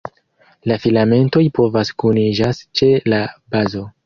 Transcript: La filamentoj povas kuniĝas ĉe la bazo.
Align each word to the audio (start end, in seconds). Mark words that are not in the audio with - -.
La 0.71 0.77
filamentoj 0.85 1.43
povas 1.59 1.93
kuniĝas 2.05 2.63
ĉe 2.81 2.91
la 3.15 3.23
bazo. 3.57 3.85